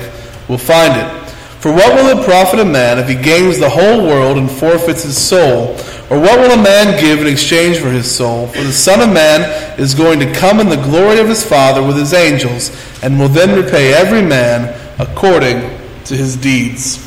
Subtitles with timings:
[0.49, 1.26] will find it.
[1.61, 5.03] For what will it profit a man if he gains the whole world and forfeits
[5.03, 5.77] his soul?
[6.09, 8.47] Or what will a man give in exchange for his soul?
[8.49, 11.83] For the Son of Man is going to come in the glory of his Father
[11.83, 12.71] with his angels,
[13.03, 15.61] and will then repay every man according
[16.05, 17.03] to his deeds.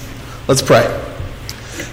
[0.47, 1.08] Let's pray.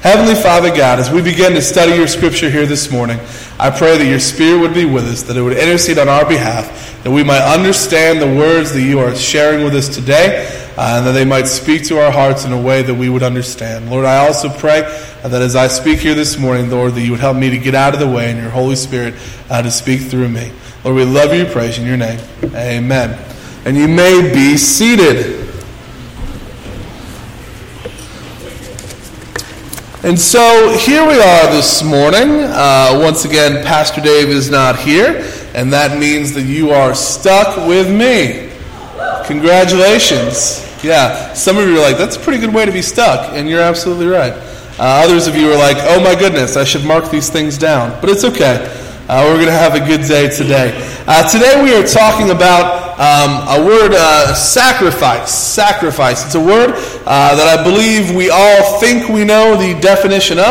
[0.03, 3.19] Heavenly Father God, as we begin to study your scripture here this morning,
[3.59, 6.25] I pray that your Spirit would be with us, that it would intercede on our
[6.29, 10.99] behalf, that we might understand the words that you are sharing with us today, uh,
[10.99, 13.91] and that they might speak to our hearts in a way that we would understand.
[13.91, 14.83] Lord, I also pray
[15.23, 17.75] that as I speak here this morning, Lord, that you would help me to get
[17.75, 19.15] out of the way and your Holy Spirit
[19.49, 20.53] uh, to speak through me.
[20.85, 22.21] Lord, we love you, praise in your name.
[22.55, 23.19] Amen.
[23.65, 25.46] And you may be seated.
[30.07, 32.45] And so here we are this morning.
[32.45, 37.57] Uh, once again, Pastor Dave is not here, and that means that you are stuck
[37.67, 38.53] with me.
[39.27, 40.65] Congratulations.
[40.85, 43.49] Yeah, some of you are like, that's a pretty good way to be stuck, and
[43.49, 44.33] you're absolutely right.
[44.79, 48.01] Uh, others of you are like, oh my goodness, I should mark these things down.
[48.01, 48.65] But it's okay.
[49.09, 50.71] Uh, we're going to have a good day today.
[51.09, 55.31] Uh, today we are talking about um, a word, uh, sacrifice.
[55.31, 56.25] Sacrifice.
[56.25, 56.73] It's a word
[57.05, 60.45] uh, that I believe we all think we know the definition of,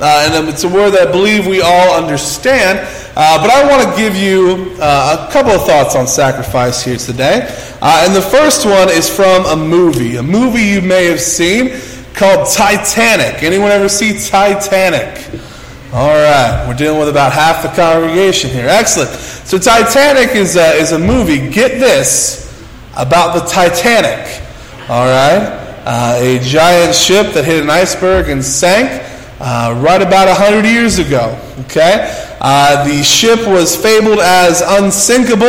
[0.00, 2.78] uh, and it's a word that I believe we all understand.
[3.14, 6.96] Uh, but I want to give you uh, a couple of thoughts on sacrifice here
[6.96, 7.46] today.
[7.82, 11.78] Uh, and the first one is from a movie, a movie you may have seen
[12.14, 13.42] called Titanic.
[13.42, 15.51] Anyone ever see Titanic?
[15.94, 18.66] All right, we're dealing with about half the congregation here.
[18.66, 19.10] Excellent.
[19.10, 22.66] So, Titanic is a, is a movie, get this,
[22.96, 24.40] about the Titanic.
[24.88, 25.82] All right?
[25.84, 28.88] Uh, a giant ship that hit an iceberg and sank
[29.38, 31.38] uh, right about 100 years ago.
[31.66, 32.10] Okay?
[32.40, 35.44] Uh, the ship was fabled as unsinkable,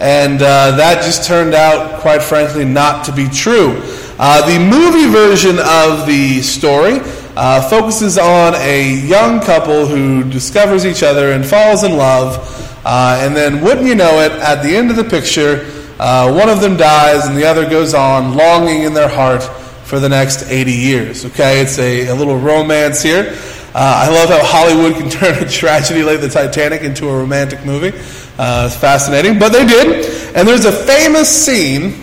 [0.00, 3.78] and uh, that just turned out, quite frankly, not to be true.
[4.18, 7.00] Uh, the movie version of the story
[7.36, 12.38] uh, focuses on a young couple who discovers each other and falls in love.
[12.84, 16.48] Uh, and then, wouldn't you know it, at the end of the picture, uh, one
[16.48, 19.42] of them dies and the other goes on, longing in their heart
[19.84, 21.24] for the next 80 years.
[21.26, 23.36] Okay, it's a, a little romance here.
[23.74, 27.64] Uh, I love how Hollywood can turn a tragedy like the Titanic into a romantic
[27.66, 27.92] movie.
[28.38, 30.34] Uh, it's fascinating, but they did.
[30.34, 32.02] And there's a famous scene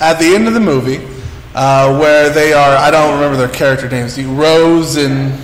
[0.00, 1.11] at the end of the movie
[1.54, 5.38] uh, where they are, I don't remember their character names, Rose and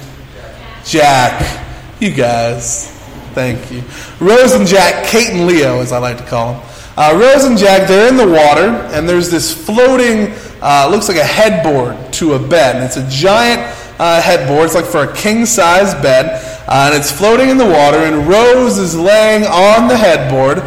[0.84, 1.64] Jack.
[2.00, 2.90] You guys,
[3.34, 3.82] thank you.
[4.20, 6.62] Rose and Jack, Kate and Leo, as I like to call them.
[6.96, 11.16] Uh, Rose and Jack, they're in the water, and there's this floating, uh, looks like
[11.16, 12.76] a headboard to a bed.
[12.76, 13.60] And it's a giant
[14.00, 14.66] uh, headboard.
[14.66, 16.42] It's like for a king size bed.
[16.66, 20.58] Uh, and it's floating in the water, and Rose is laying on the headboard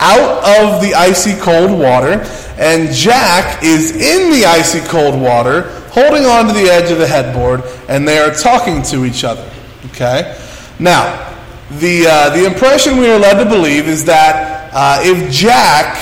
[0.00, 2.22] out of the icy cold water,
[2.58, 7.06] and Jack is in the icy cold water, holding on to the edge of the
[7.06, 9.48] headboard, and they are talking to each other.
[9.86, 10.38] Okay?
[10.78, 11.36] Now,
[11.78, 15.96] the, uh, the impression we are led to believe is that uh, if Jack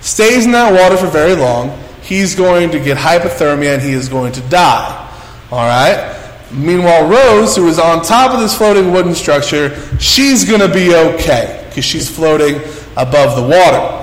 [0.00, 4.08] stays in that water for very long, he's going to get hypothermia and he is
[4.08, 5.02] going to die.
[5.50, 6.12] All right?
[6.52, 10.94] Meanwhile, Rose, who is on top of this floating wooden structure, she's going to be
[10.94, 12.60] okay because she's floating
[12.96, 14.02] above the water.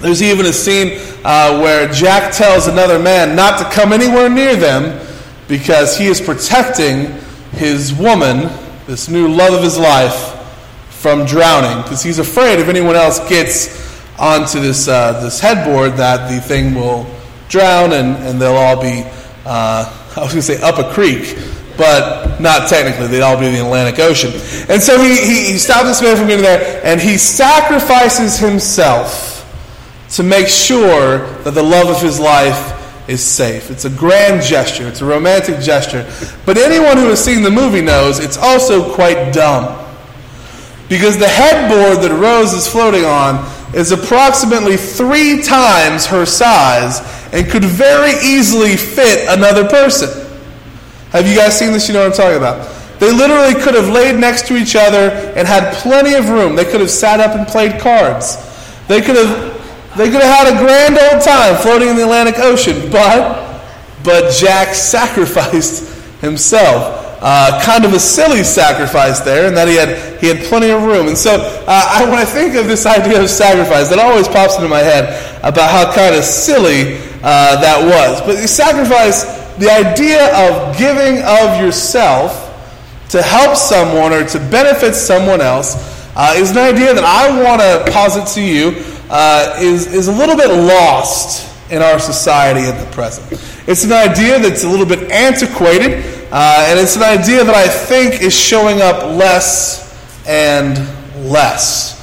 [0.00, 4.56] There's even a scene uh, where Jack tells another man not to come anywhere near
[4.56, 5.00] them
[5.48, 7.12] because he is protecting
[7.52, 8.50] his woman,
[8.86, 10.32] this new love of his life,
[10.90, 13.84] from drowning because he's afraid if anyone else gets
[14.18, 17.06] onto this, uh, this headboard that the thing will
[17.48, 19.04] drown and, and they'll all be,
[19.44, 19.84] uh,
[20.16, 21.36] I was going to say up a creek,
[21.76, 23.06] but not technically.
[23.08, 24.30] They'd all be in the Atlantic Ocean.
[24.68, 29.30] And so he, he, he stops this man from getting there and he sacrifices himself
[30.10, 32.72] to make sure that the love of his life
[33.08, 33.70] is safe.
[33.70, 36.10] It's a grand gesture, it's a romantic gesture.
[36.46, 39.84] But anyone who has seen the movie knows it's also quite dumb.
[40.88, 43.44] because the headboard that Rose is floating on
[43.74, 47.00] is approximately three times her size
[47.32, 50.23] and could very easily fit another person.
[51.14, 51.86] Have you guys seen this?
[51.86, 52.98] You know what I'm talking about.
[52.98, 56.56] They literally could have laid next to each other and had plenty of room.
[56.56, 58.34] They could have sat up and played cards.
[58.88, 59.54] They could have
[59.96, 63.62] they could have had a grand old time floating in the Atlantic Ocean, but
[64.02, 65.88] but Jack sacrificed
[66.20, 67.02] himself.
[67.26, 70.82] Uh, kind of a silly sacrifice there, and that he had he had plenty of
[70.82, 71.06] room.
[71.06, 74.56] And so, uh, I, when I think of this idea of sacrifice, that always pops
[74.56, 75.14] into my head
[75.44, 78.20] about how kind of silly uh, that was.
[78.20, 82.40] But the sacrifice, the idea of giving of yourself
[83.10, 85.76] to help someone or to benefit someone else,
[86.16, 90.12] uh, is an idea that I want to posit to you uh, is is a
[90.12, 93.40] little bit lost in our society at the present.
[93.66, 97.68] It's an idea that's a little bit antiquated, uh, and it's an idea that I
[97.68, 99.82] think is showing up less
[100.26, 100.76] and
[101.28, 101.93] less.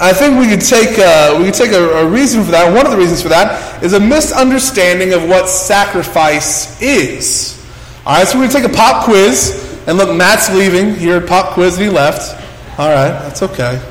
[0.00, 2.72] I think we could take uh, we could take a, a, reason for that.
[2.72, 7.58] One of the reasons for that is a misunderstanding of what sacrifice is.
[8.06, 9.64] All right, so we're going to take a pop quiz.
[9.88, 12.40] And look, Matt's leaving here at pop quiz, and he left.
[12.78, 13.82] All right, that's okay.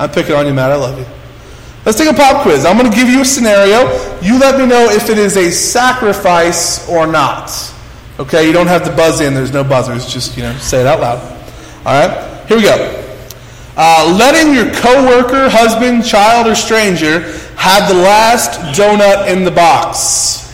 [0.00, 0.72] I'm picking on you, Matt.
[0.72, 1.06] I love you.
[1.84, 2.64] Let's take a pop quiz.
[2.64, 3.82] I'm going to give you a scenario.
[4.20, 7.50] You let me know if it is a sacrifice or not.
[8.18, 9.34] Okay, you don't have to buzz in.
[9.34, 10.12] There's no buzzers.
[10.12, 11.20] Just, you know, say it out loud.
[11.86, 13.01] All right, here we go.
[13.74, 17.20] Uh, letting your coworker, husband, child, or stranger
[17.56, 20.52] have the last donut in the box.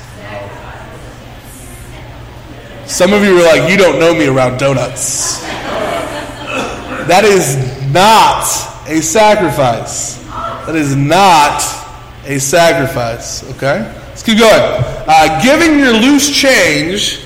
[2.87, 5.41] Some of you are like, you don't know me around donuts.
[7.09, 7.57] That is
[7.93, 8.45] not
[8.89, 10.17] a sacrifice.
[10.67, 11.63] That is not
[12.25, 13.43] a sacrifice.
[13.57, 13.81] Okay?
[14.09, 14.63] Let's keep going.
[15.09, 17.25] Uh, giving your loose change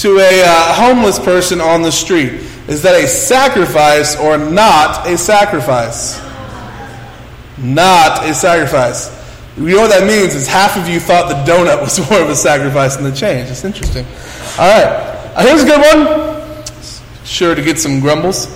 [0.00, 2.40] to a uh, homeless person on the street.
[2.68, 6.20] Is that a sacrifice or not a sacrifice?
[7.58, 9.14] Not a sacrifice.
[9.56, 12.28] You know what that means is half of you thought the donut was more of
[12.28, 13.50] a sacrifice than the change.
[13.50, 14.04] It's interesting.
[14.58, 15.32] All right.
[15.34, 17.24] Uh, here's a good one.
[17.24, 18.46] Sure to get some grumbles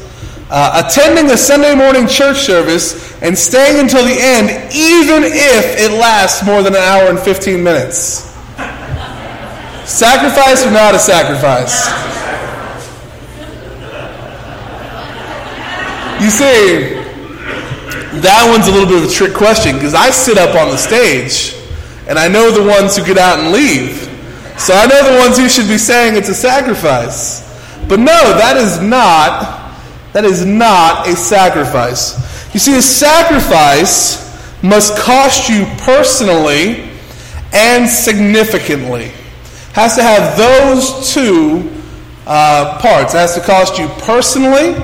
[0.50, 5.92] uh, attending a Sunday morning church service and staying until the end, even if it
[5.92, 8.26] lasts more than an hour and 15 minutes.
[9.86, 11.86] sacrifice or not a sacrifice?
[16.20, 17.00] You see,
[18.20, 20.76] that one's a little bit of a trick question because I sit up on the
[20.76, 21.56] stage
[22.08, 24.08] and I know the ones who get out and leave.
[24.58, 27.49] So I know the ones who should be saying it's a sacrifice.
[27.88, 29.61] But no, that is not
[30.12, 32.19] that is not a sacrifice.
[32.52, 34.28] You see, a sacrifice
[34.62, 36.90] must cost you personally
[37.52, 39.12] and significantly.
[39.73, 41.70] Has to have those two
[42.26, 43.14] uh, parts.
[43.14, 44.75] It has to cost you personally,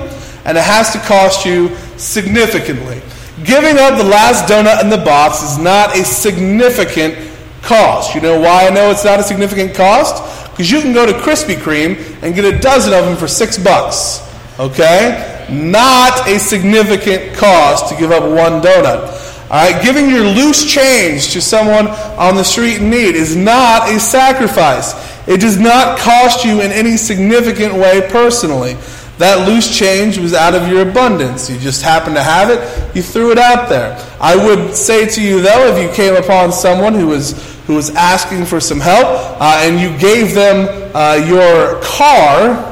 [0.47, 3.01] and it has to cost you significantly.
[3.43, 7.15] Giving up the last donut in the box is not a significant
[7.61, 8.15] cost.
[8.15, 10.23] You know why I know it's not a significant cost?
[10.51, 13.57] Because you can go to Krispy Kreme and get a dozen of them for six
[13.57, 14.23] bucks.
[14.59, 15.45] Okay?
[15.51, 19.25] Not a significant cost to give up one donut.
[19.49, 23.87] All right, giving your loose change to someone on the street in need is not
[23.89, 24.93] a sacrifice.
[25.27, 28.75] It does not cost you in any significant way personally.
[29.17, 31.49] That loose change was out of your abundance.
[31.49, 33.97] You just happened to have it, you threw it out there.
[34.21, 37.89] I would say to you, though, if you came upon someone who was, who was
[37.95, 39.07] asking for some help
[39.41, 42.63] uh, and you gave them uh, your car,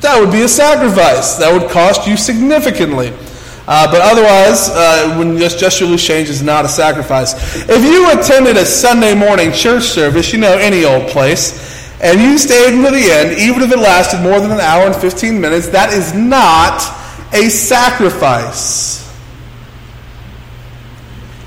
[0.00, 1.36] that would be a sacrifice.
[1.36, 3.12] That would cost you significantly.
[3.66, 7.34] Uh, but otherwise, uh, when just, just your loose change is not a sacrifice.
[7.68, 12.38] If you attended a Sunday morning church service, you know, any old place, and you
[12.38, 15.68] stayed until the end, even if it lasted more than an hour and 15 minutes,
[15.68, 16.82] that is not
[17.34, 19.00] a sacrifice.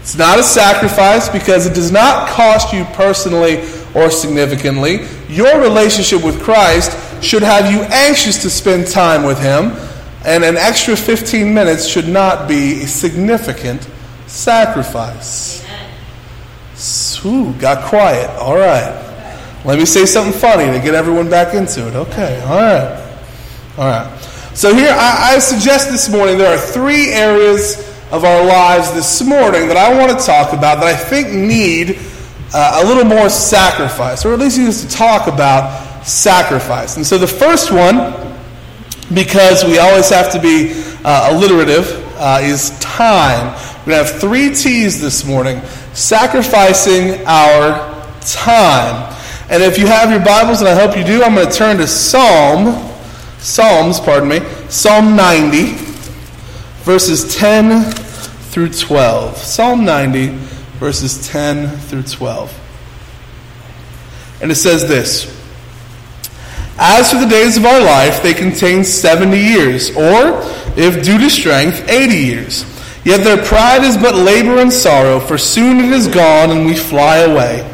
[0.01, 3.61] It's not a sacrifice because it does not cost you personally
[3.95, 5.07] or significantly.
[5.27, 6.91] Your relationship with Christ
[7.23, 9.71] should have you anxious to spend time with Him,
[10.25, 13.87] and an extra 15 minutes should not be a significant
[14.27, 15.65] sacrifice.
[17.25, 18.29] Ooh, got quiet.
[18.31, 19.12] All right.
[19.65, 21.95] Let me say something funny to get everyone back into it.
[21.95, 22.41] Okay.
[22.41, 23.17] All right.
[23.77, 24.19] All right.
[24.53, 27.79] So here, I, I suggest this morning there are three areas
[28.11, 31.97] of our lives this morning that I want to talk about that I think need
[32.53, 36.97] uh, a little more sacrifice, or at least need to talk about sacrifice.
[36.97, 38.13] And so the first one,
[39.13, 43.55] because we always have to be uh, alliterative, uh, is time.
[43.85, 45.61] We're going to have three T's this morning
[45.93, 47.91] sacrificing our
[48.21, 49.11] time.
[49.53, 51.77] And if you have your Bibles, and I hope you do, I'm going to turn
[51.77, 52.91] to Psalm,
[53.37, 55.73] Psalms, pardon me, Psalm 90,
[56.81, 59.37] verses 10 through 12.
[59.37, 60.29] Psalm 90,
[60.79, 62.51] verses 10 through 12.
[64.41, 65.27] And it says this
[66.79, 70.41] As for the days of our life, they contain 70 years, or,
[70.75, 72.65] if due to strength, 80 years.
[73.05, 76.73] Yet their pride is but labor and sorrow, for soon it is gone and we
[76.73, 77.69] fly away.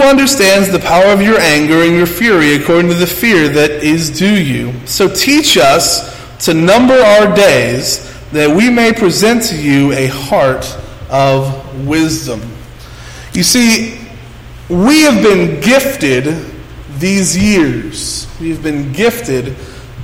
[0.00, 3.70] Who understands the power of your anger and your fury according to the fear that
[3.84, 4.72] is due you?
[4.86, 6.16] So teach us
[6.46, 10.64] to number our days that we may present to you a heart
[11.10, 12.40] of wisdom.
[13.34, 14.00] You see,
[14.70, 16.46] we have been gifted
[16.96, 18.26] these years.
[18.40, 19.54] We've been gifted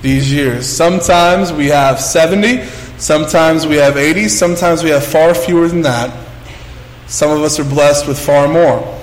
[0.03, 0.69] these years.
[0.69, 2.67] Sometimes we have 70,
[2.99, 6.15] sometimes we have 80, sometimes we have far fewer than that.
[7.07, 8.96] Some of us are blessed with far more.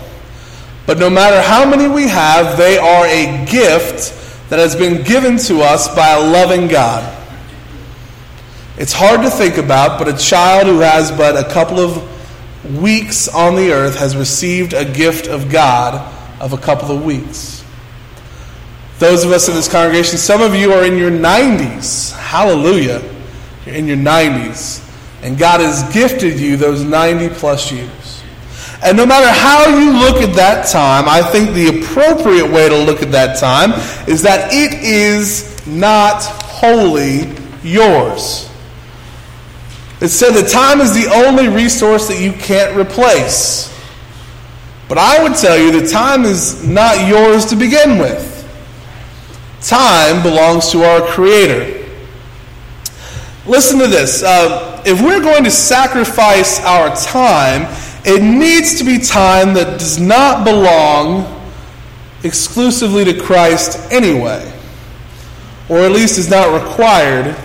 [0.86, 5.38] But no matter how many we have, they are a gift that has been given
[5.38, 7.10] to us by a loving God.
[8.78, 13.28] It's hard to think about, but a child who has but a couple of weeks
[13.28, 16.12] on the earth has received a gift of God
[16.42, 17.64] of a couple of weeks.
[19.00, 22.18] Those of us in this congregation, some of you are in your 90s.
[22.18, 23.02] Hallelujah.
[23.66, 24.82] You're in your 90s.
[25.24, 28.03] And God has gifted you those 90 plus years.
[28.84, 32.78] And no matter how you look at that time, I think the appropriate way to
[32.78, 33.72] look at that time
[34.10, 38.50] is that it is not wholly yours.
[40.02, 43.74] It said that time is the only resource that you can't replace.
[44.90, 48.32] But I would tell you that time is not yours to begin with.
[49.62, 51.90] Time belongs to our Creator.
[53.46, 54.24] Listen to this.
[54.24, 57.64] Uh, if we're going to sacrifice our time,
[58.06, 61.42] it needs to be time that does not belong
[62.24, 64.52] exclusively to Christ anyway,
[65.70, 67.36] or at least is not required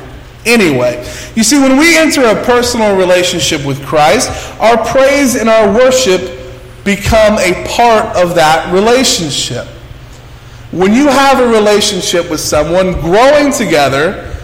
[0.46, 0.98] anyway.
[1.34, 6.38] You see, when we enter a personal relationship with Christ, our praise and our worship
[6.84, 9.66] become a part of that relationship.
[10.70, 14.36] When you have a relationship with someone, growing together,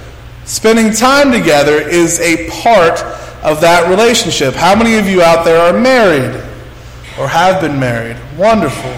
[0.44, 2.99] spending time together is a part
[3.44, 4.54] of that relationship.
[4.54, 6.34] How many of you out there are married
[7.18, 8.16] or have been married?
[8.38, 8.90] Wonderful.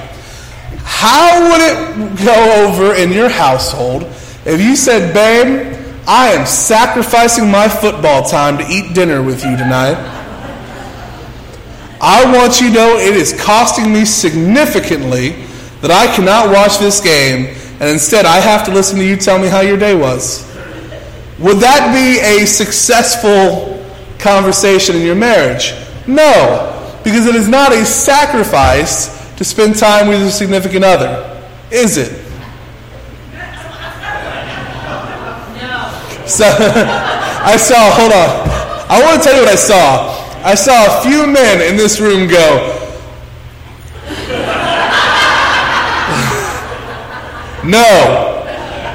[0.84, 4.04] How would it go over in your household
[4.46, 5.74] if you said, Babe,
[6.06, 9.96] I am sacrificing my football time to eat dinner with you tonight?
[12.00, 15.30] I want you to know it is costing me significantly
[15.80, 17.46] that I cannot watch this game,
[17.80, 20.46] and instead I have to listen to you tell me how your day was.
[21.40, 23.75] Would that be a successful
[24.18, 25.74] conversation in your marriage?
[26.06, 31.96] No, because it is not a sacrifice to spend time with your significant other, is
[31.96, 32.12] it?
[35.54, 36.24] No.
[36.26, 38.46] So I saw, hold on.
[38.88, 40.14] I want to tell you what I saw.
[40.44, 42.72] I saw a few men in this room go,
[47.66, 48.25] No.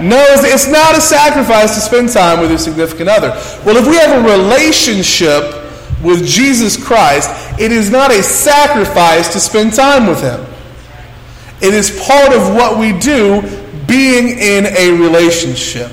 [0.02, 3.30] No, it's not a sacrifice to spend time with your significant other.
[3.66, 5.62] Well, if we have a relationship
[6.04, 7.30] with Jesus Christ,
[7.60, 10.44] it is not a sacrifice to spend time with Him.
[11.62, 13.42] It is part of what we do
[13.86, 15.92] being in a relationship.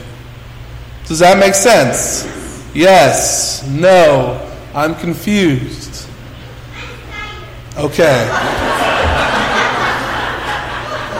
[1.06, 2.24] Does that make sense?
[2.74, 3.66] Yes.
[3.66, 4.44] No.
[4.74, 6.08] I'm confused.
[7.76, 8.28] Okay.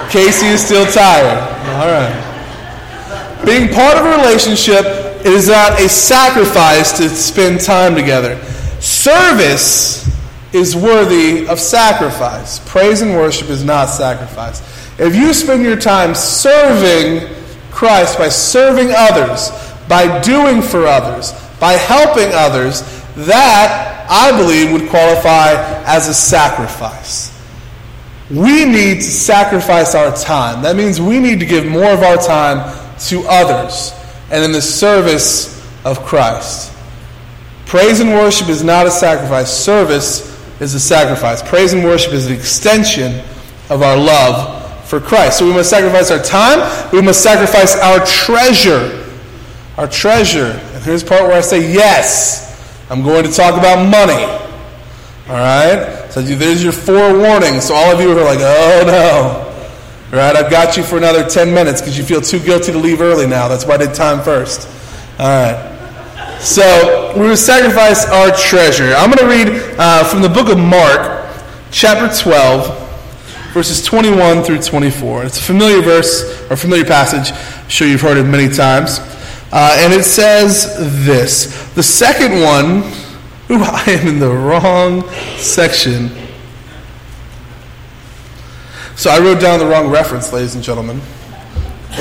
[0.10, 1.38] Casey is still tired.
[1.76, 2.27] All right.
[3.44, 4.84] Being part of a relationship
[5.24, 8.40] is not a sacrifice to spend time together.
[8.80, 10.08] Service
[10.52, 12.58] is worthy of sacrifice.
[12.70, 14.60] Praise and worship is not sacrifice.
[14.98, 17.34] If you spend your time serving
[17.70, 19.50] Christ by serving others,
[19.88, 22.82] by doing for others, by helping others,
[23.14, 25.52] that, I believe, would qualify
[25.84, 27.34] as a sacrifice.
[28.30, 30.62] We need to sacrifice our time.
[30.62, 33.92] That means we need to give more of our time to others
[34.30, 36.72] and in the service of Christ.
[37.66, 40.28] Praise and worship is not a sacrifice, service
[40.60, 41.42] is a sacrifice.
[41.42, 43.20] Praise and worship is an extension
[43.70, 45.38] of our love for Christ.
[45.38, 49.04] So we must sacrifice our time, we must sacrifice our treasure.
[49.76, 50.60] Our treasure.
[50.74, 52.48] And here's the part where I say, yes,
[52.90, 54.24] I'm going to talk about money.
[55.28, 56.08] All right?
[56.10, 57.60] So there's your forewarning.
[57.60, 59.47] So all of you are like, oh no.
[60.10, 62.78] All right, I've got you for another 10 minutes because you feel too guilty to
[62.78, 63.46] leave early now.
[63.46, 64.66] That's why I did time first.
[65.18, 66.40] All right.
[66.40, 68.94] So going to sacrifice our treasure.
[68.96, 71.28] I'm going to read uh, from the book of Mark,
[71.70, 75.24] chapter 12, verses 21 through 24.
[75.24, 77.30] It's a familiar verse or familiar passage.
[77.62, 79.00] I'm sure you've heard it many times.
[79.52, 81.70] Uh, and it says this.
[81.74, 82.78] The second one,
[83.50, 86.10] ooh, I am in the wrong section.
[88.98, 91.00] So I wrote down the wrong reference, ladies and gentlemen,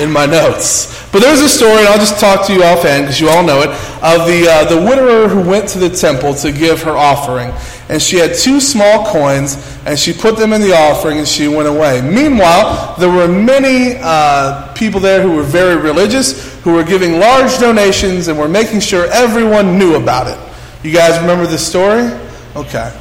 [0.00, 1.08] in my notes.
[1.12, 3.60] But there's a story, and I'll just talk to you offhand because you all know
[3.62, 3.68] it,
[4.02, 7.52] of the, uh, the widower who went to the temple to give her offering.
[7.88, 11.46] And she had two small coins, and she put them in the offering, and she
[11.46, 12.00] went away.
[12.00, 17.58] Meanwhile, there were many uh, people there who were very religious, who were giving large
[17.58, 20.36] donations, and were making sure everyone knew about it.
[20.84, 22.10] You guys remember this story?
[22.56, 22.92] Okay.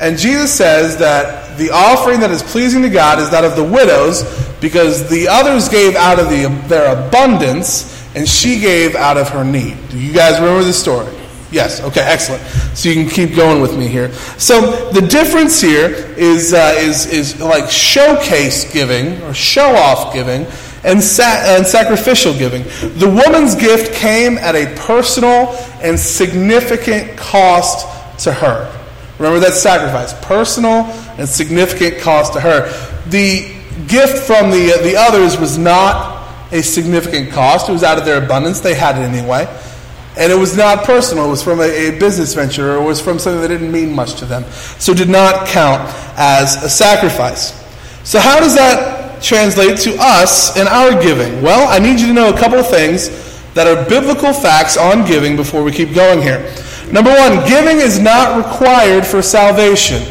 [0.00, 3.64] And Jesus says that the offering that is pleasing to God is that of the
[3.64, 4.22] widows,
[4.60, 9.44] because the others gave out of the, their abundance, and she gave out of her
[9.44, 9.76] need.
[9.88, 11.12] Do you guys remember this story?
[11.50, 11.82] Yes.
[11.82, 12.00] Okay.
[12.00, 12.42] Excellent.
[12.74, 14.10] So you can keep going with me here.
[14.38, 20.46] So the difference here is uh, is is like showcase giving or show off giving
[20.84, 22.62] and, sa- and sacrificial giving.
[22.98, 27.86] The woman's gift came at a personal and significant cost
[28.24, 28.70] to her.
[29.18, 30.84] Remember that sacrifice, personal
[31.18, 32.68] and significant cost to her.
[33.08, 33.54] The
[33.88, 37.68] gift from the, uh, the others was not a significant cost.
[37.68, 38.60] It was out of their abundance.
[38.60, 39.46] They had it anyway.
[40.16, 41.26] And it was not personal.
[41.26, 43.92] It was from a, a business venture or it was from something that didn't mean
[43.92, 44.44] much to them.
[44.78, 45.82] So did not count
[46.18, 47.58] as a sacrifice.
[48.04, 51.40] So how does that translate to us in our giving?
[51.40, 53.08] Well, I need you to know a couple of things
[53.54, 56.52] that are biblical facts on giving before we keep going here.
[56.90, 60.02] Number one, giving is not required for salvation.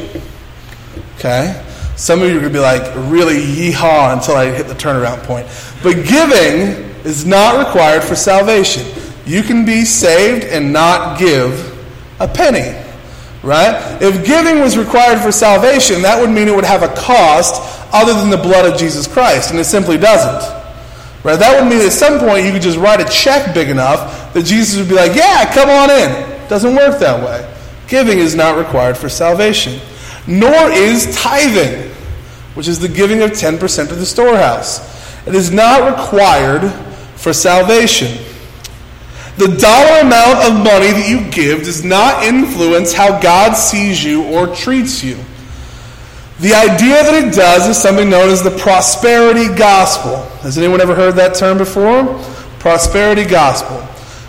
[1.21, 1.63] Okay?
[1.97, 5.21] Some of you are going to be like, really yeehaw until I hit the turnaround
[5.21, 5.45] point.
[5.83, 8.87] But giving is not required for salvation.
[9.27, 11.77] You can be saved and not give
[12.19, 12.75] a penny.
[13.43, 14.01] Right?
[14.01, 17.61] If giving was required for salvation, that would mean it would have a cost
[17.93, 20.59] other than the blood of Jesus Christ, and it simply doesn't.
[21.23, 21.37] Right?
[21.37, 24.45] That would mean at some point you could just write a check big enough that
[24.45, 26.49] Jesus would be like, yeah, come on in.
[26.49, 27.47] Doesn't work that way.
[27.87, 29.79] Giving is not required for salvation,
[30.27, 31.91] nor is tithing,
[32.53, 34.89] which is the giving of 10% of the storehouse.
[35.27, 36.71] It is not required
[37.15, 38.17] for salvation.
[39.37, 44.23] The dollar amount of money that you give does not influence how God sees you
[44.23, 45.17] or treats you.
[46.39, 50.23] The idea that it does is something known as the prosperity gospel.
[50.41, 52.19] Has anyone ever heard that term before?
[52.59, 53.77] Prosperity gospel.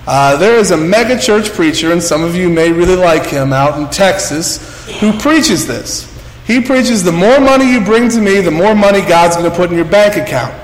[0.07, 3.53] Uh, there is a mega church preacher, and some of you may really like him
[3.53, 6.09] out in Texas, who preaches this.
[6.45, 9.57] He preaches the more money you bring to me, the more money God's going to
[9.57, 10.55] put in your bank account.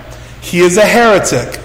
[0.41, 1.61] He is a heretic.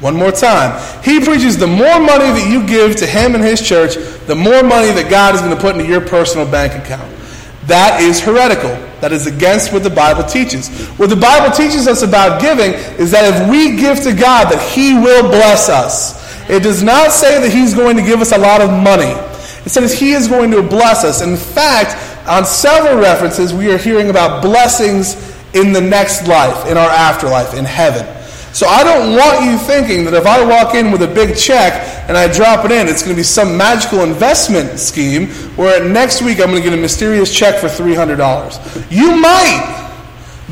[0.00, 0.78] One more time.
[1.04, 3.94] He preaches the more money that you give to him and his church,
[4.26, 7.10] the more money that God is going to put into your personal bank account.
[7.66, 8.76] That is heretical.
[9.04, 10.88] That is against what the Bible teaches.
[10.96, 14.72] What the Bible teaches us about giving is that if we give to God, that
[14.72, 16.24] He will bless us.
[16.48, 19.12] It does not say that He's going to give us a lot of money.
[19.66, 21.20] It says He is going to bless us.
[21.20, 25.16] In fact, on several references, we are hearing about blessings
[25.52, 28.06] in the next life, in our afterlife, in heaven.
[28.54, 31.72] So I don't want you thinking that if I walk in with a big check
[32.08, 36.22] and I drop it in, it's going to be some magical investment scheme where next
[36.22, 38.92] week I'm going to get a mysterious check for $300.
[38.92, 39.80] You might.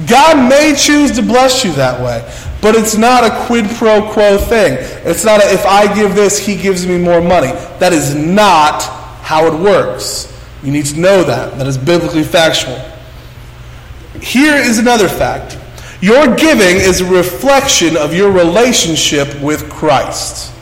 [0.08, 2.28] God may choose to bless you that way,
[2.60, 4.78] but it's not a quid pro quo thing.
[5.08, 7.52] It's not a, if I give this, he gives me more money.
[7.78, 8.82] That is not
[9.22, 10.28] how it works.
[10.64, 11.56] You need to know that.
[11.56, 12.78] That is biblically factual.
[14.20, 15.58] Here is another fact.
[16.02, 20.52] Your giving is a reflection of your relationship with Christ.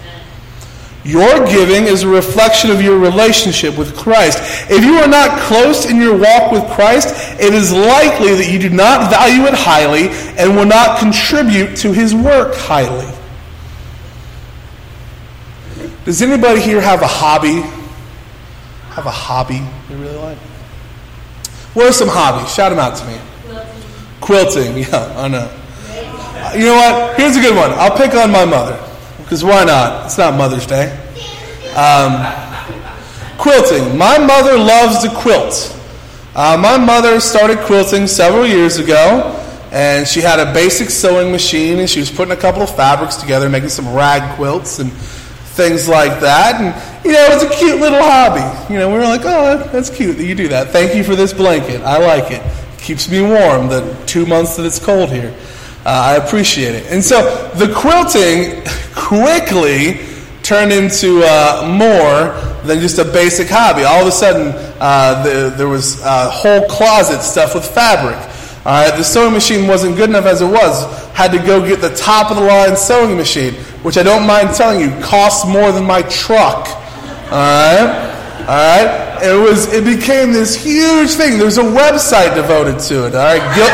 [1.03, 4.38] Your giving is a reflection of your relationship with Christ.
[4.70, 7.09] If you are not close in your walk with Christ,
[7.40, 11.92] it is likely that you do not value it highly and will not contribute to
[11.94, 13.11] his work highly.
[16.05, 17.62] Does anybody here have a hobby?
[18.90, 20.37] Have a hobby they really like?
[21.72, 22.53] What are some hobbies?
[22.53, 23.18] Shout them out to me.
[24.20, 25.50] Quilting, yeah, I know.
[26.54, 27.18] You know what?
[27.18, 27.70] Here's a good one.
[27.72, 28.78] I'll pick on my mother.
[29.18, 30.06] Because why not?
[30.06, 30.90] It's not Mother's Day.
[31.76, 32.26] Um,
[33.38, 33.96] quilting.
[33.96, 35.76] My mother loves to quilt.
[36.35, 39.37] Uh, my mother started quilting several years ago,
[39.70, 43.16] and she had a basic sewing machine, and she was putting a couple of fabrics
[43.16, 46.61] together, making some rag quilts and things like that.
[46.61, 48.72] And, you know, it was a cute little hobby.
[48.72, 50.70] You know, we were like, oh, that's cute that you do that.
[50.70, 51.83] Thank you for this blanket.
[51.83, 52.42] I like it
[52.81, 55.35] keeps me warm the two months that it's cold here.
[55.85, 56.87] Uh, I appreciate it.
[56.90, 58.62] And so the quilting
[58.95, 60.01] quickly
[60.43, 62.35] turned into uh, more
[62.66, 63.85] than just a basic hobby.
[63.85, 68.16] All of a sudden, uh, the, there was a whole closet stuffed with fabric.
[68.66, 70.85] All right, the sewing machine wasn't good enough as it was.
[71.14, 74.55] had to go get the top of the line sewing machine, which I don't mind
[74.55, 76.69] telling you costs more than my truck.
[76.69, 78.10] All right?
[78.51, 79.23] All right?
[79.23, 81.39] It was it became this huge thing.
[81.39, 83.15] There's a website devoted to it.
[83.15, 83.39] All right?
[83.55, 83.71] Guilt,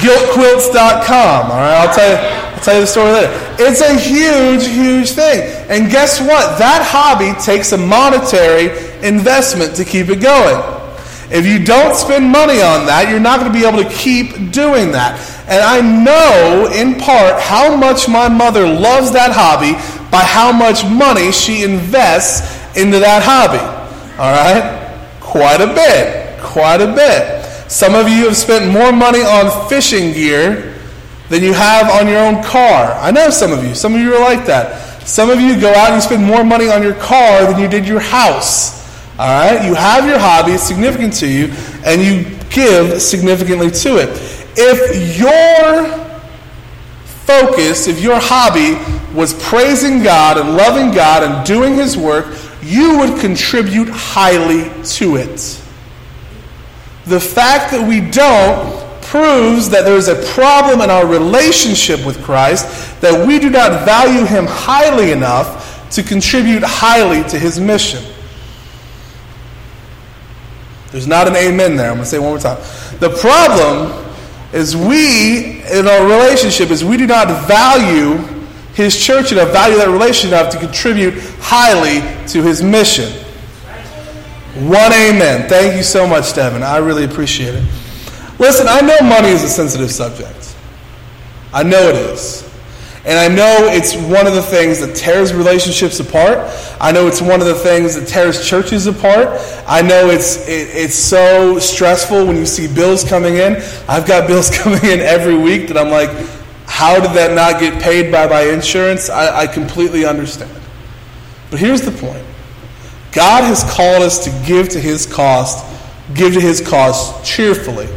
[0.00, 1.50] guiltquilts.com.
[1.50, 1.84] All right?
[1.84, 3.30] I'll tell you I'll tell you the story later.
[3.58, 5.42] It's a huge, huge thing.
[5.68, 6.58] And guess what?
[6.58, 8.72] That hobby takes a monetary
[9.06, 10.64] investment to keep it going.
[11.28, 14.50] If you don't spend money on that, you're not going to be able to keep
[14.50, 15.20] doing that.
[15.46, 19.74] And I know, in part, how much my mother loves that hobby
[20.10, 23.75] by how much money she invests into that hobby.
[24.18, 25.18] All right?
[25.20, 26.40] Quite a bit.
[26.40, 27.44] Quite a bit.
[27.70, 30.74] Some of you have spent more money on fishing gear
[31.28, 32.92] than you have on your own car.
[32.92, 33.74] I know some of you.
[33.74, 35.02] Some of you are like that.
[35.06, 37.86] Some of you go out and spend more money on your car than you did
[37.86, 38.76] your house.
[39.18, 39.64] All right?
[39.66, 41.52] You have your hobby, it's significant to you,
[41.84, 44.08] and you give significantly to it.
[44.56, 46.06] If your
[47.26, 48.74] focus, if your hobby
[49.14, 52.26] was praising God and loving God and doing His work,
[52.66, 55.62] you would contribute highly to it.
[57.06, 62.22] The fact that we don't proves that there is a problem in our relationship with
[62.24, 68.04] Christ, that we do not value Him highly enough to contribute highly to His mission.
[70.90, 71.90] There's not an amen there.
[71.90, 72.58] I'm going to say one more time.
[72.98, 74.04] The problem
[74.52, 78.35] is we, in our relationship, is we do not value
[78.76, 83.10] his church enough, value that relationship enough to contribute highly to his mission.
[84.68, 85.48] One amen.
[85.48, 86.62] Thank you so much, Devin.
[86.62, 87.64] I really appreciate it.
[88.38, 90.54] Listen, I know money is a sensitive subject.
[91.54, 92.46] I know it is.
[93.06, 96.38] And I know it's one of the things that tears relationships apart.
[96.80, 99.28] I know it's one of the things that tears churches apart.
[99.66, 103.62] I know it's it, it's so stressful when you see bills coming in.
[103.88, 106.10] I've got bills coming in every week that I'm like,
[106.76, 109.08] how did that not get paid by my insurance?
[109.08, 110.50] I, I completely understand.
[111.50, 112.22] But here's the point
[113.12, 115.64] God has called us to give to his cost,
[116.12, 117.88] give to his cause cheerfully,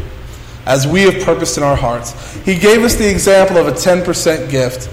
[0.66, 2.14] as we have purposed in our hearts.
[2.46, 4.90] He gave us the example of a 10% gift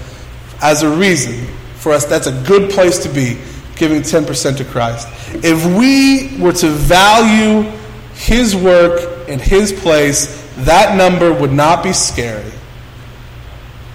[0.61, 2.03] as a reason for us.
[2.03, 3.39] That's a good place to be,
[3.77, 5.07] giving 10% to Christ.
[5.45, 7.71] If we were to value
[8.15, 12.51] his work and his place, that number would not be scary.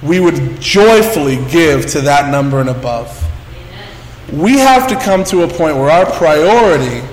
[0.03, 3.19] We would joyfully give to that number and above.
[4.33, 7.07] We have to come to a point where our priority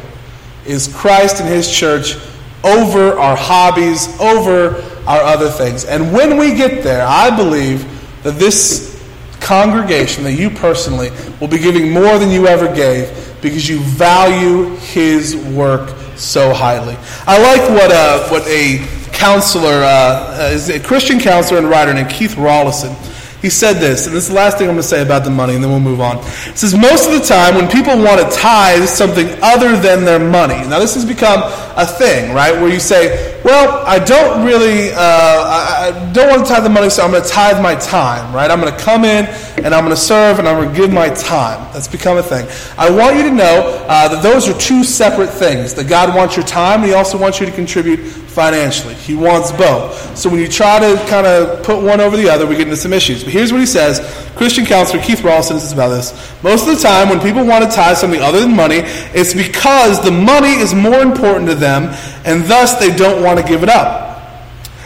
[0.66, 2.16] is Christ and His church
[2.64, 4.76] over our hobbies, over
[5.08, 5.86] our other things.
[5.86, 7.84] And when we get there, I believe
[8.24, 9.02] that this
[9.40, 14.76] congregation, that you personally, will be giving more than you ever gave because you value
[14.78, 16.98] His work so highly.
[17.26, 18.86] I like what, uh, what a
[19.20, 22.96] counselor, uh, is a Christian counselor and writer named Keith Rawlinson
[23.42, 25.30] he said this, and this is the last thing I'm going to say about the
[25.30, 26.18] money, and then we'll move on.
[26.18, 30.20] He says, Most of the time, when people want to tithe something other than their
[30.20, 31.42] money, now this has become
[31.78, 32.52] a thing, right?
[32.52, 36.90] Where you say, Well, I don't really, uh, I don't want to tithe the money,
[36.90, 38.52] so I'm going to tithe my time, right?
[38.52, 39.26] I'm going to come in
[39.64, 41.72] and I'm going to serve and I'm going to give my time.
[41.74, 42.48] That's become a thing.
[42.78, 45.74] I want you to know uh, that those are two separate things.
[45.76, 48.94] That God wants your time, and He also wants you to contribute financially.
[48.94, 50.18] He wants both.
[50.18, 52.78] So when you try to kind of put one over the other, we get into
[52.78, 53.24] some issues.
[53.24, 54.00] But here's what he says
[54.38, 56.14] Christian counselor Keith Rawlinson says about this.
[56.42, 58.82] Most of the time, when people want to tithe something other than money,
[59.14, 63.44] it's because the money is more important to them, and thus they don't want to
[63.44, 64.22] give it up.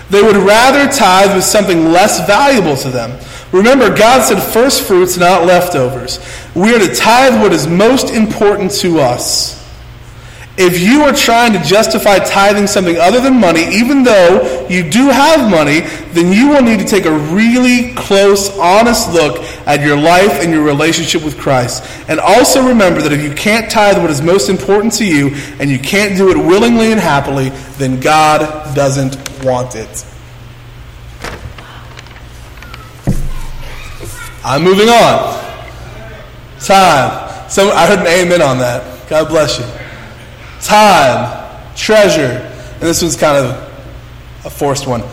[0.10, 3.20] They would rather tithe with something less valuable to them.
[3.52, 6.20] Remember, God said first fruits, not leftovers.
[6.56, 9.63] We are to tithe what is most important to us.
[10.56, 15.10] If you are trying to justify tithing something other than money, even though you do
[15.10, 15.80] have money,
[16.12, 20.52] then you will need to take a really close, honest look at your life and
[20.52, 21.84] your relationship with Christ.
[22.08, 25.72] And also remember that if you can't tithe what is most important to you and
[25.72, 30.06] you can't do it willingly and happily, then God doesn't want it.
[34.46, 35.42] I'm moving on.
[36.60, 37.50] Time.
[37.50, 39.10] So I heard an amen on that.
[39.10, 39.83] God bless you
[40.64, 43.52] time, treasure, and this one's kind of
[44.46, 45.04] a forced one.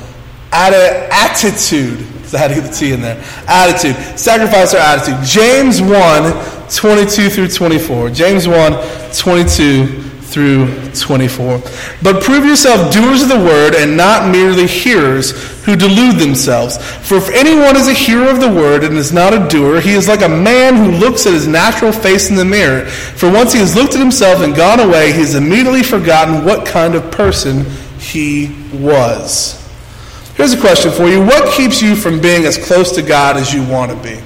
[0.53, 0.75] Add
[1.13, 3.23] attitude, because I had to get the T in there.
[3.47, 4.19] Attitude.
[4.19, 5.25] Sacrifice our attitude.
[5.25, 8.11] James 1, 22 through 24.
[8.11, 8.73] James 1,
[9.17, 11.61] 22 through 24.
[12.03, 15.33] But prove yourself doers of the word and not merely hearers
[15.65, 16.79] who delude themselves.
[17.07, 19.93] For if anyone is a hearer of the word and is not a doer, he
[19.93, 22.87] is like a man who looks at his natural face in the mirror.
[22.87, 26.67] For once he has looked at himself and gone away, he has immediately forgotten what
[26.67, 27.65] kind of person
[27.99, 29.57] he was.
[30.37, 33.53] Here's a question for you What keeps you from being as close to God as
[33.53, 34.23] you want to be?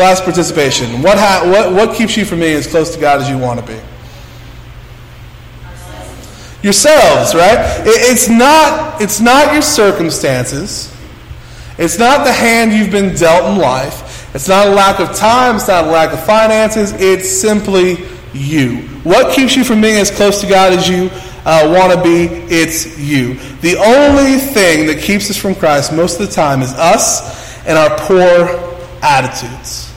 [0.00, 1.02] Class participation.
[1.02, 3.60] What, ha- what, what keeps you from being as close to God as you want
[3.60, 3.78] to be?
[6.62, 7.58] Yourselves, right?
[7.86, 10.90] It, it's, not, it's not your circumstances.
[11.76, 14.34] It's not the hand you've been dealt in life.
[14.34, 15.56] It's not a lack of time.
[15.56, 16.94] It's not a lack of finances.
[16.94, 17.98] It's simply
[18.32, 18.78] you.
[19.02, 21.10] What keeps you from being as close to God as you
[21.44, 22.24] uh, want to be?
[22.48, 23.34] It's you.
[23.60, 27.76] The only thing that keeps us from Christ most of the time is us and
[27.76, 28.48] our poor
[29.02, 29.89] attitudes.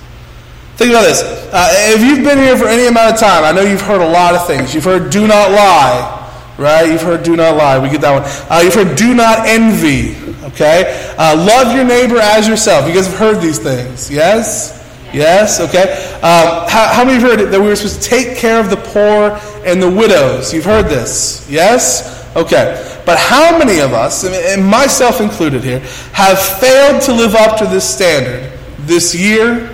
[0.84, 1.22] Think about this.
[1.54, 4.10] Uh, if you've been here for any amount of time, I know you've heard a
[4.10, 4.76] lot of things.
[4.76, 6.92] You've heard do not lie, right?
[6.92, 7.80] You've heard do not lie.
[7.80, 8.24] We get that one.
[8.52, 10.18] Uh, you've heard do not envy,
[10.48, 11.16] okay?
[11.18, 12.86] Uh, love your neighbor as yourself.
[12.86, 14.86] You guys have heard these things, yes?
[15.14, 15.94] Yes, okay.
[16.16, 18.76] Um, how, how, many have heard that we were supposed to take care of the
[18.76, 20.54] poor and the widows?
[20.54, 22.30] You've heard this, yes?
[22.36, 23.00] Okay.
[23.06, 25.80] But how many of us, and myself included here,
[26.12, 29.73] have failed to live up to this standard this year,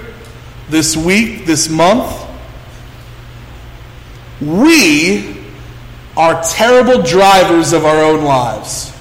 [0.70, 2.16] this week, this month?
[4.42, 5.38] We
[6.16, 8.96] are terrible drivers of our own lives.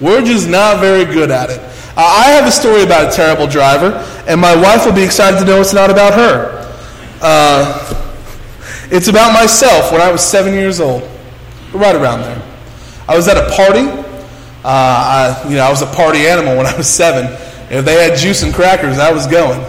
[0.00, 1.60] We're just not very good at it.
[1.96, 3.92] I have a story about a terrible driver,
[4.28, 6.74] and my wife will be excited to know it's not about her.
[7.22, 8.12] Uh,
[8.90, 11.02] it's about myself when I was seven years old,
[11.72, 12.42] right around there.
[13.08, 13.88] I was at a party.
[14.62, 17.26] Uh, I, you know, I was a party animal when I was seven.
[17.70, 19.60] If they had juice and crackers, I was going.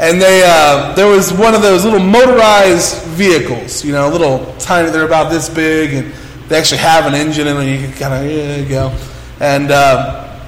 [0.00, 4.54] And they, uh, there was one of those little motorized vehicles, you know, a little
[4.58, 4.90] tiny.
[4.90, 6.12] They're about this big, and
[6.48, 7.68] they actually have an engine in them.
[7.68, 8.96] You can kind of yeah, go.
[9.40, 10.38] And uh,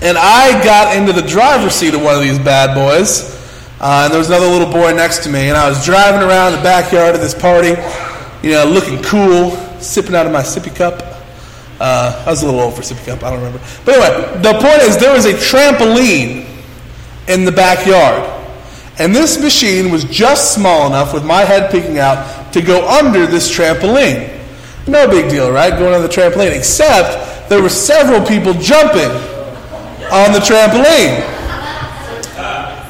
[0.00, 3.36] and I got into the driver's seat of one of these bad boys.
[3.80, 5.48] Uh, and there was another little boy next to me.
[5.48, 7.74] And I was driving around the backyard of this party,
[8.42, 11.02] you know, looking cool, sipping out of my sippy cup.
[11.80, 13.60] Uh, I was a little old for sippy cup, I don't remember.
[13.84, 16.46] But anyway, the point is there was a trampoline
[17.28, 18.37] in the backyard.
[18.98, 23.26] And this machine was just small enough with my head peeking out to go under
[23.26, 24.36] this trampoline.
[24.88, 25.70] No big deal, right?
[25.70, 26.56] Going on the trampoline.
[26.56, 29.10] Except there were several people jumping
[30.10, 31.22] on the trampoline.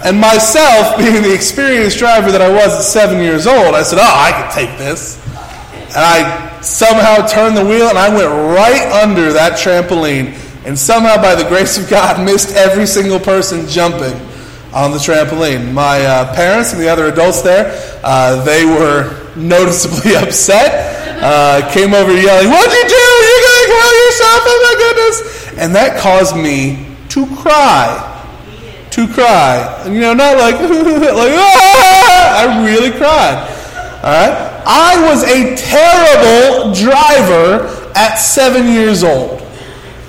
[0.04, 3.98] And myself, being the experienced driver that I was at seven years old, I said,
[4.00, 5.22] Oh, I can take this.
[5.88, 10.38] And I somehow turned the wheel and I went right under that trampoline.
[10.64, 14.27] And somehow, by the grace of God, missed every single person jumping
[14.72, 15.72] on the trampoline.
[15.72, 17.72] My uh, parents and the other adults there,
[18.04, 20.96] uh, they were noticeably upset.
[21.20, 22.94] Uh, came over yelling, What'd you do?
[22.94, 24.40] You're going to kill yourself?
[24.46, 25.58] Oh my goodness.
[25.58, 28.04] And that caused me to cry.
[28.92, 29.84] To cry.
[29.86, 32.38] You know, not like, like, ah!
[32.38, 33.58] I really cried.
[33.98, 34.62] All right?
[34.64, 39.42] I was a terrible driver at seven years old.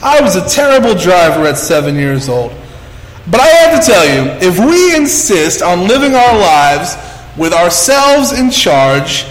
[0.04, 2.52] I was a terrible driver at seven years old.
[3.30, 6.96] But I have to tell you, if we insist on living our lives
[7.38, 9.26] with ourselves in charge,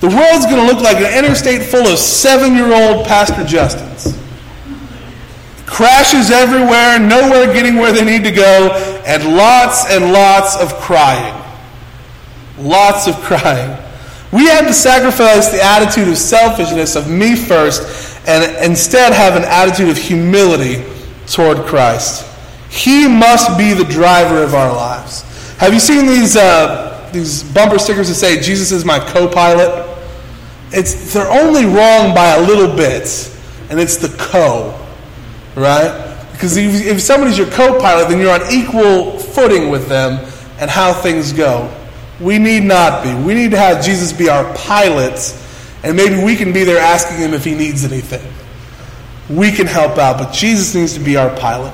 [0.00, 4.18] the world's going to look like an interstate full of seven year old Pastor Justins
[5.74, 8.70] crashes everywhere, nowhere getting where they need to go,
[9.04, 11.34] and lots and lots of crying.
[12.58, 13.76] Lots of crying.
[14.32, 19.42] We have to sacrifice the attitude of selfishness, of me first, and instead have an
[19.42, 20.84] attitude of humility
[21.26, 22.24] toward Christ.
[22.74, 25.22] He must be the driver of our lives.
[25.58, 29.86] Have you seen these, uh, these bumper stickers that say, Jesus is my co pilot?
[30.72, 33.32] It's, they're only wrong by a little bit,
[33.70, 34.80] and it's the co
[35.56, 36.16] right?
[36.32, 40.70] Because if, if somebody's your co pilot, then you're on equal footing with them and
[40.70, 41.72] how things go.
[42.20, 43.14] We need not be.
[43.14, 45.36] We need to have Jesus be our pilot,
[45.82, 48.32] and maybe we can be there asking him if he needs anything.
[49.28, 51.72] We can help out, but Jesus needs to be our pilot.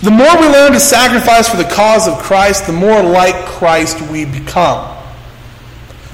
[0.00, 4.00] The more we learn to sacrifice for the cause of Christ, the more like Christ
[4.10, 4.96] we become.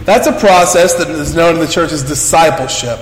[0.05, 2.99] That's a process that is known in the church as discipleship.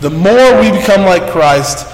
[0.00, 1.86] The more we become like Christ,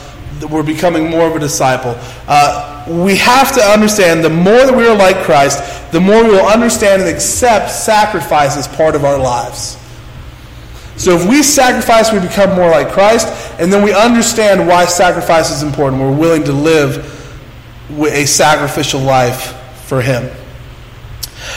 [0.50, 1.94] we're becoming more of a disciple.
[2.26, 6.30] Uh, we have to understand the more that we are like Christ, the more we
[6.30, 9.78] will understand and accept sacrifice as part of our lives.
[10.96, 13.28] So if we sacrifice, we become more like Christ,
[13.60, 16.00] and then we understand why sacrifice is important.
[16.00, 17.11] We're willing to live
[18.06, 20.30] a sacrificial life for Him.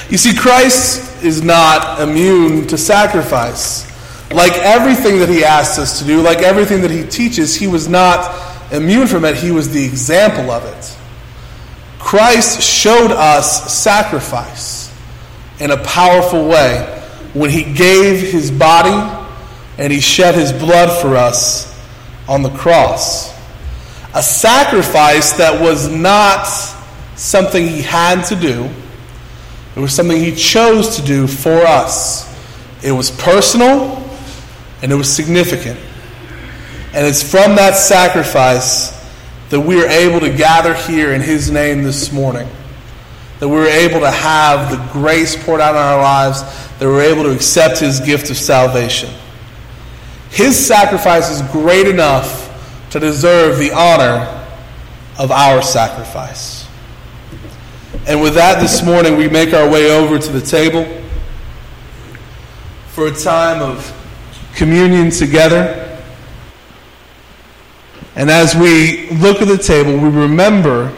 [0.09, 3.85] You see, Christ is not immune to sacrifice.
[4.31, 7.87] Like everything that He asks us to do, like everything that He teaches, He was
[7.87, 10.97] not immune from it, he was the example of it.
[11.99, 14.93] Christ showed us sacrifice
[15.59, 17.01] in a powerful way
[17.33, 19.25] when he gave his body
[19.77, 21.73] and he shed his blood for us
[22.27, 23.34] on the cross.
[24.15, 26.45] A sacrifice that was not
[27.17, 28.69] something he had to do,
[29.75, 32.33] it was something he chose to do for us.
[32.81, 34.01] It was personal
[34.81, 35.77] and it was significant.
[36.93, 38.91] And it's from that sacrifice
[39.49, 42.47] that we are able to gather here in his name this morning.
[43.41, 46.41] That we are able to have the grace poured out in our lives,
[46.79, 49.09] that we're able to accept his gift of salvation.
[50.29, 52.44] His sacrifice is great enough
[52.95, 54.25] to deserve the honor
[55.19, 56.65] of our sacrifice.
[58.07, 60.85] And with that, this morning, we make our way over to the table
[62.87, 63.91] for a time of
[64.55, 65.99] communion together.
[68.15, 70.95] And as we look at the table, we remember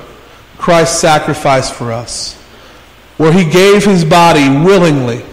[0.59, 2.35] Christ's sacrifice for us,
[3.17, 5.25] where he gave his body willingly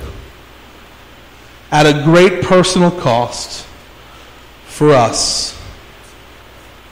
[1.71, 3.67] at a great personal cost
[4.65, 5.54] for us,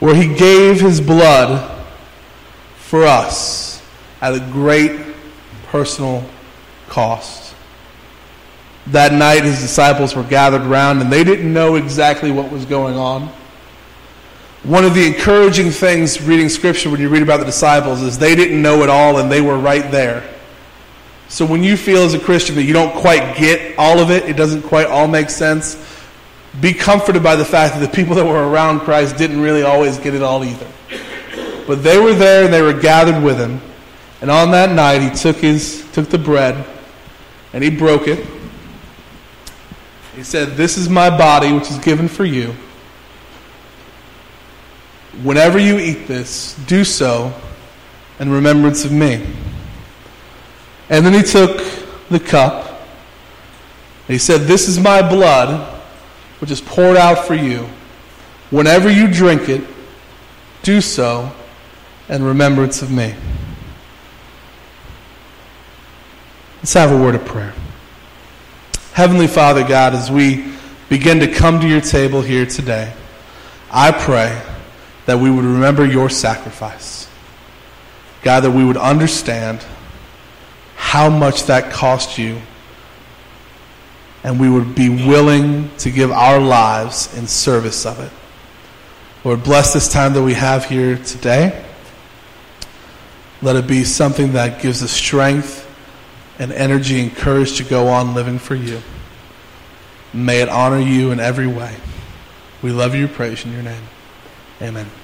[0.02, 1.80] where he gave his blood
[2.74, 3.80] for us
[4.20, 5.00] at a great
[5.68, 6.24] personal
[6.88, 7.54] cost.
[8.88, 12.96] That night, his disciples were gathered around and they didn't know exactly what was going
[12.96, 13.30] on.
[14.64, 18.34] One of the encouraging things reading scripture when you read about the disciples is they
[18.34, 20.28] didn't know it all and they were right there.
[21.28, 24.24] So when you feel as a Christian that you don't quite get all of it,
[24.24, 25.76] it doesn't quite all make sense,
[26.60, 29.98] be comforted by the fact that the people that were around Christ didn't really always
[29.98, 30.66] get it all either.
[31.66, 33.60] But they were there and they were gathered with him.
[34.20, 36.64] And on that night he took his took the bread
[37.52, 38.26] and he broke it.
[40.14, 42.54] He said, "This is my body which is given for you.
[45.22, 47.32] Whenever you eat this, do so
[48.18, 49.26] in remembrance of me."
[50.90, 51.64] And then he took
[52.10, 52.66] the cup.
[54.06, 55.71] And he said, "This is my blood
[56.42, 57.68] which is poured out for you.
[58.50, 59.62] Whenever you drink it,
[60.64, 61.30] do so
[62.08, 63.14] in remembrance of me.
[66.58, 67.54] Let's have a word of prayer.
[68.92, 70.52] Heavenly Father God, as we
[70.88, 72.92] begin to come to your table here today,
[73.70, 74.42] I pray
[75.06, 77.08] that we would remember your sacrifice.
[78.22, 79.64] God, that we would understand
[80.74, 82.42] how much that cost you
[84.24, 88.12] and we would be willing to give our lives in service of it.
[89.24, 91.64] Lord, bless this time that we have here today.
[93.40, 95.68] Let it be something that gives us strength
[96.38, 98.80] and energy and courage to go on living for you.
[100.12, 101.74] May it honor you in every way.
[102.62, 103.82] We love you, praise in your name.
[104.60, 105.01] Amen.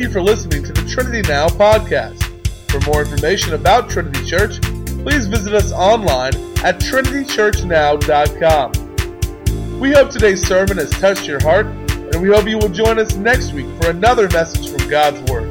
[0.00, 2.22] Thank you for listening to the Trinity Now podcast.
[2.70, 4.58] For more information about Trinity Church,
[5.04, 6.32] please visit us online
[6.64, 9.78] at trinitychurchnow.com.
[9.78, 13.14] We hope today's sermon has touched your heart, and we hope you will join us
[13.14, 15.49] next week for another message from God's Word.